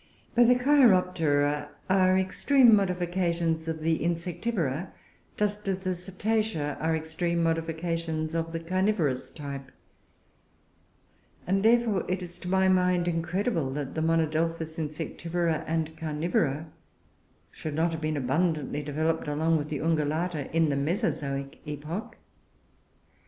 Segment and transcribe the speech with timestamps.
[0.33, 4.87] But the Cheiroptera are extreme modifications of the Insectivora,
[5.37, 9.71] just as the Cetacea are extreme modifications of the Carnivorous type;
[11.45, 16.65] and therefore it is to my mind incredible that monodelphous Insectivora and Carnivora
[17.51, 22.17] should not have been abundantly developed, along with Ungulata, in the Mesozoic epoch.